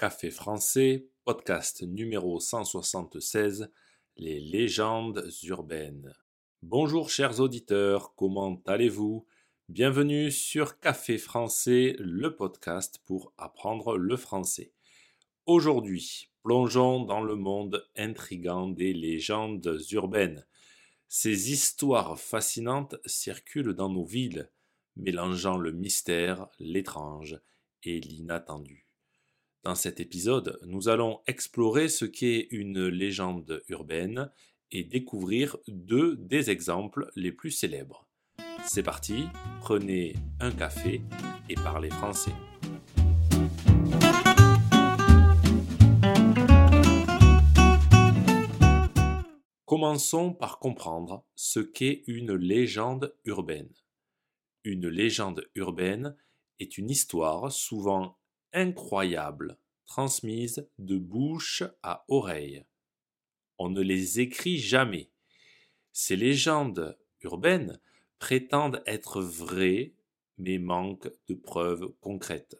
Café 0.00 0.30
français, 0.30 1.10
podcast 1.26 1.82
numéro 1.82 2.40
176, 2.40 3.70
les 4.16 4.40
légendes 4.40 5.28
urbaines. 5.42 6.14
Bonjour 6.62 7.10
chers 7.10 7.38
auditeurs, 7.38 8.14
comment 8.14 8.62
allez-vous? 8.64 9.26
Bienvenue 9.68 10.30
sur 10.30 10.80
Café 10.80 11.18
français, 11.18 11.96
le 11.98 12.34
podcast 12.34 13.02
pour 13.04 13.34
apprendre 13.36 13.98
le 13.98 14.16
français. 14.16 14.72
Aujourd'hui, 15.44 16.30
plongeons 16.44 17.04
dans 17.04 17.20
le 17.20 17.36
monde 17.36 17.86
intrigant 17.94 18.68
des 18.68 18.94
légendes 18.94 19.80
urbaines. 19.90 20.46
Ces 21.08 21.52
histoires 21.52 22.18
fascinantes 22.18 22.96
circulent 23.04 23.74
dans 23.74 23.90
nos 23.90 24.06
villes, 24.06 24.50
mélangeant 24.96 25.58
le 25.58 25.72
mystère, 25.72 26.48
l'étrange 26.58 27.38
et 27.82 28.00
l'inattendu. 28.00 28.89
Dans 29.62 29.74
cet 29.74 30.00
épisode, 30.00 30.58
nous 30.66 30.88
allons 30.88 31.20
explorer 31.26 31.90
ce 31.90 32.06
qu'est 32.06 32.48
une 32.50 32.86
légende 32.86 33.62
urbaine 33.68 34.30
et 34.70 34.84
découvrir 34.84 35.58
deux 35.68 36.16
des 36.16 36.48
exemples 36.48 37.10
les 37.14 37.30
plus 37.30 37.50
célèbres. 37.50 38.08
C'est 38.64 38.82
parti, 38.82 39.26
prenez 39.60 40.14
un 40.40 40.50
café 40.50 41.02
et 41.50 41.56
parlez 41.56 41.90
français. 41.90 42.32
Commençons 49.66 50.32
par 50.32 50.58
comprendre 50.58 51.26
ce 51.34 51.60
qu'est 51.60 52.02
une 52.06 52.34
légende 52.34 53.14
urbaine. 53.26 53.74
Une 54.64 54.88
légende 54.88 55.44
urbaine 55.54 56.16
est 56.60 56.78
une 56.78 56.88
histoire 56.88 57.52
souvent 57.52 58.19
incroyables 58.52 59.58
transmises 59.86 60.68
de 60.78 60.98
bouche 60.98 61.62
à 61.82 62.04
oreille. 62.08 62.64
On 63.58 63.70
ne 63.70 63.80
les 63.80 64.20
écrit 64.20 64.58
jamais. 64.58 65.10
Ces 65.92 66.16
légendes 66.16 66.96
urbaines 67.22 67.80
prétendent 68.18 68.82
être 68.86 69.20
vraies 69.20 69.94
mais 70.38 70.58
manquent 70.58 71.12
de 71.28 71.34
preuves 71.34 71.92
concrètes. 72.00 72.56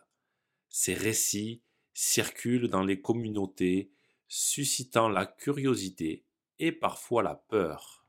Ces 0.69 0.95
récits 0.95 1.63
circulent 1.95 2.69
dans 2.69 2.85
les 2.85 3.01
communautés, 3.01 3.91
suscitant 4.29 5.09
la 5.09 5.27
curiosité 5.27 6.25
et 6.59 6.73
parfois 6.73 7.23
la 7.23 7.35
peur. 7.35 8.00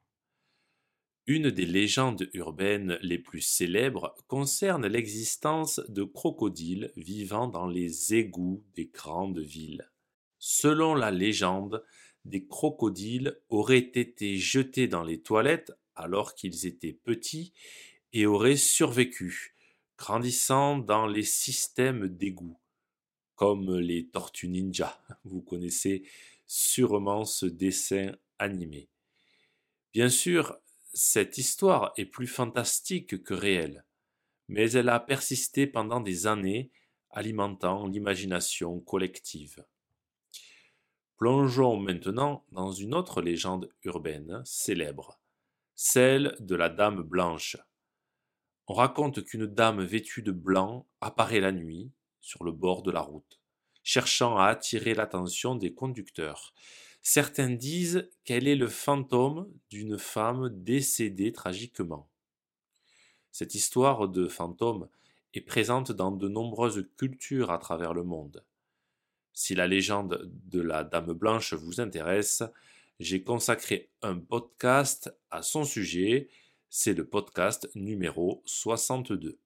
Une 1.27 1.51
des 1.51 1.67
légendes 1.67 2.29
urbaines 2.33 2.97
les 3.03 3.19
plus 3.19 3.41
célèbres 3.41 4.15
concerne 4.27 4.87
l'existence 4.87 5.79
de 5.87 6.03
crocodiles 6.03 6.91
vivant 6.97 7.47
dans 7.47 7.67
les 7.67 8.15
égouts 8.15 8.63
des 8.73 8.87
grandes 8.87 9.39
villes. 9.39 9.91
Selon 10.39 10.95
la 10.95 11.11
légende, 11.11 11.83
des 12.25 12.47
crocodiles 12.47 13.39
auraient 13.49 13.91
été 13.93 14.37
jetés 14.37 14.87
dans 14.87 15.03
les 15.03 15.21
toilettes 15.21 15.71
alors 15.95 16.33
qu'ils 16.33 16.65
étaient 16.65 16.99
petits 17.03 17.53
et 18.13 18.25
auraient 18.25 18.57
survécu, 18.57 19.55
grandissant 19.97 20.79
dans 20.79 21.05
les 21.05 21.23
systèmes 21.23 22.07
d'égouts, 22.07 22.59
comme 23.35 23.77
les 23.77 24.07
tortues 24.07 24.49
ninja. 24.49 24.99
Vous 25.23 25.41
connaissez 25.41 26.03
sûrement 26.47 27.25
ce 27.25 27.45
dessin 27.45 28.11
animé. 28.39 28.89
Bien 29.93 30.09
sûr, 30.09 30.57
cette 30.93 31.37
histoire 31.37 31.93
est 31.97 32.05
plus 32.05 32.27
fantastique 32.27 33.23
que 33.23 33.33
réelle, 33.33 33.85
mais 34.47 34.71
elle 34.71 34.89
a 34.89 34.99
persisté 34.99 35.67
pendant 35.67 36.01
des 36.01 36.27
années, 36.27 36.71
alimentant 37.09 37.87
l'imagination 37.87 38.79
collective. 38.79 39.65
Plongeons 41.17 41.77
maintenant 41.77 42.45
dans 42.51 42.71
une 42.71 42.93
autre 42.95 43.21
légende 43.21 43.69
urbaine 43.83 44.41
célèbre, 44.43 45.19
celle 45.75 46.35
de 46.39 46.55
la 46.55 46.69
Dame 46.69 47.03
Blanche. 47.03 47.57
On 48.67 48.73
raconte 48.73 49.23
qu'une 49.23 49.45
dame 49.45 49.83
vêtue 49.83 50.21
de 50.21 50.31
blanc 50.31 50.87
apparaît 50.99 51.39
la 51.39 51.51
nuit 51.51 51.91
sur 52.21 52.43
le 52.43 52.51
bord 52.51 52.83
de 52.83 52.91
la 52.91 53.01
route, 53.01 53.39
cherchant 53.83 54.37
à 54.37 54.45
attirer 54.45 54.93
l'attention 54.93 55.55
des 55.55 55.73
conducteurs. 55.73 56.53
Certains 57.01 57.49
disent 57.49 58.09
qu'elle 58.23 58.47
est 58.47 58.55
le 58.55 58.67
fantôme 58.67 59.51
d'une 59.69 59.97
femme 59.97 60.49
décédée 60.49 61.31
tragiquement. 61.31 62.07
Cette 63.31 63.55
histoire 63.55 64.07
de 64.07 64.27
fantôme 64.27 64.87
est 65.33 65.41
présente 65.41 65.91
dans 65.91 66.11
de 66.11 66.27
nombreuses 66.27 66.87
cultures 66.97 67.51
à 67.51 67.57
travers 67.57 67.93
le 67.93 68.03
monde. 68.03 68.45
Si 69.33 69.55
la 69.55 69.65
légende 69.65 70.29
de 70.45 70.61
la 70.61 70.83
Dame 70.83 71.13
Blanche 71.13 71.53
vous 71.53 71.79
intéresse, 71.79 72.43
j'ai 72.99 73.23
consacré 73.23 73.89
un 74.01 74.19
podcast 74.19 75.11
à 75.31 75.41
son 75.41 75.63
sujet, 75.63 76.29
c'est 76.69 76.93
le 76.93 77.07
podcast 77.07 77.67
numéro 77.73 78.43
62. 78.45 79.39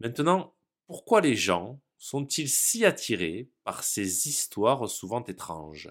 Maintenant, 0.00 0.54
pourquoi 0.86 1.20
les 1.20 1.36
gens 1.36 1.80
sont-ils 1.98 2.48
si 2.48 2.84
attirés 2.84 3.50
par 3.64 3.82
ces 3.84 4.28
histoires 4.28 4.88
souvent 4.88 5.24
étranges? 5.24 5.90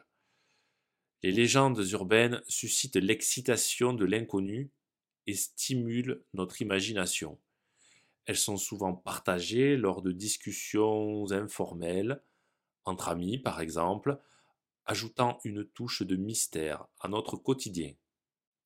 Les 1.25 1.31
légendes 1.31 1.84
urbaines 1.90 2.44
suscitent 2.47 2.97
l'excitation 2.97 3.94
de 3.94 4.06
l'inconnu 4.06 4.69
et 5.25 5.34
stimulent 5.34 6.24
notre 6.36 6.62
imagination. 6.62 7.40
Elles 8.28 8.38
sont 8.38 8.58
souvent 8.58 8.94
partagées 8.94 9.75
lors 9.75 10.03
de 10.03 10.12
discussions 10.12 11.25
informelles, 11.31 12.22
entre 12.84 13.09
amis 13.09 13.40
par 13.40 13.59
exemple, 13.59 14.19
ajoutant 14.86 15.40
une 15.44 15.66
touche 15.66 16.03
de 16.03 16.16
mystère 16.16 16.86
à 17.00 17.08
notre 17.08 17.38
quotidien. 17.38 17.94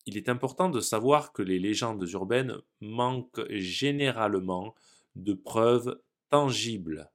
Il 0.06 0.18
est 0.18 0.28
important 0.28 0.68
de 0.68 0.82
savoir 0.82 1.32
que 1.32 1.42
les 1.42 1.60
légendes 1.60 2.06
urbaines 2.10 2.58
manquent 2.82 3.50
généralement 3.52 4.76
de 5.16 5.32
preuves 5.32 5.98
tangibles. 6.30 7.10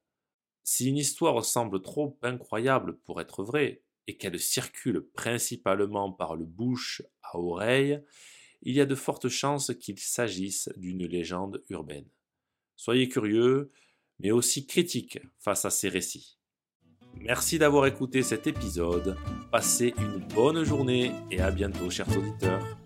Si 0.62 0.88
une 0.88 0.96
histoire 0.96 1.44
semble 1.44 1.82
trop 1.82 2.18
incroyable 2.22 2.96
pour 3.04 3.20
être 3.20 3.44
vraie, 3.44 3.83
et 4.06 4.16
qu'elle 4.16 4.38
circule 4.38 5.06
principalement 5.14 6.12
par 6.12 6.36
le 6.36 6.44
bouche 6.44 7.02
à 7.22 7.38
oreille, 7.38 8.00
il 8.62 8.74
y 8.74 8.80
a 8.80 8.86
de 8.86 8.94
fortes 8.94 9.28
chances 9.28 9.72
qu'il 9.80 9.98
s'agisse 9.98 10.70
d'une 10.76 11.06
légende 11.06 11.62
urbaine. 11.68 12.08
Soyez 12.76 13.08
curieux, 13.08 13.70
mais 14.18 14.30
aussi 14.30 14.66
critique 14.66 15.18
face 15.38 15.64
à 15.64 15.70
ces 15.70 15.88
récits. 15.88 16.38
Merci 17.16 17.58
d'avoir 17.58 17.86
écouté 17.86 18.22
cet 18.22 18.46
épisode, 18.46 19.16
passez 19.52 19.94
une 19.98 20.18
bonne 20.34 20.64
journée 20.64 21.12
et 21.30 21.40
à 21.40 21.50
bientôt 21.50 21.90
chers 21.90 22.08
auditeurs. 22.16 22.83